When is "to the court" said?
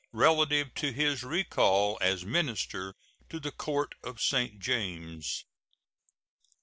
3.29-3.93